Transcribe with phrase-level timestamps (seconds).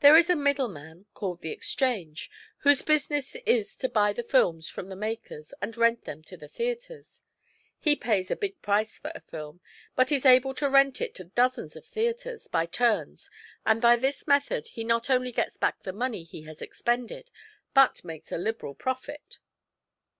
[0.00, 2.28] There is a 'middleman,' called the 'Exchange,'
[2.64, 6.48] whose business is to buy the films from the makers and rent them to the
[6.48, 7.22] theatres.
[7.78, 9.60] He pays a big price for a film,
[9.94, 13.30] but is able to rent it to dozens of theatres, by turns,
[13.64, 17.30] and by this method he not only gets back the money he has expended
[17.72, 19.38] but makes a liberal profit."